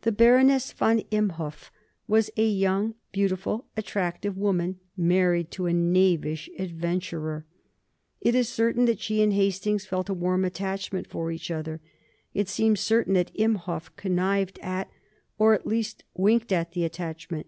The 0.00 0.12
Baroness 0.12 0.72
von 0.72 1.00
Imhoff 1.12 1.70
was 2.06 2.30
a 2.38 2.48
young, 2.48 2.94
beautiful, 3.12 3.66
attractive 3.76 4.34
woman, 4.34 4.80
married 4.96 5.50
to 5.50 5.66
a 5.66 5.74
knavish 5.74 6.48
adventurer. 6.58 7.44
It 8.18 8.34
is 8.34 8.48
certain 8.48 8.86
that 8.86 8.98
she 8.98 9.20
and 9.20 9.30
Hastings 9.34 9.84
felt 9.84 10.08
a 10.08 10.14
warm 10.14 10.46
attachment 10.46 11.06
for 11.06 11.30
each 11.30 11.50
other; 11.50 11.82
it 12.32 12.48
seems 12.48 12.80
certain 12.80 13.12
that 13.12 13.30
Imhoff 13.38 13.94
connived 13.96 14.58
at, 14.60 14.88
or 15.36 15.52
at 15.52 15.66
least 15.66 16.02
winked 16.14 16.50
at, 16.50 16.72
the 16.72 16.84
attachment. 16.84 17.46